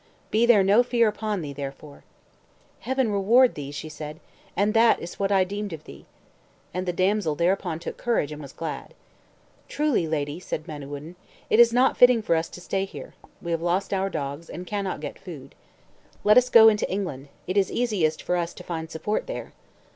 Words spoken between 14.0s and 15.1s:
dogs, and cannot